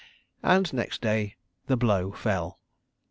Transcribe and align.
And 0.57 0.73
next 0.73 0.99
day 1.01 1.35
The 1.67 1.77
Blow 1.77 2.11
fell! 2.11 2.59